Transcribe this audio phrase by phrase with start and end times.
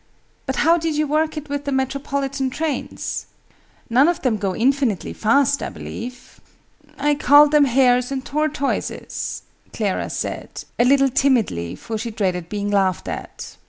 [0.47, 3.27] "But how did you work it with the Metropolitan trains?
[3.87, 6.41] None of them go infinitely fast, I believe."
[6.97, 9.43] "I called them hares and tortoises,"
[9.73, 13.57] Clara said a little timidly, for she dreaded being laughed at.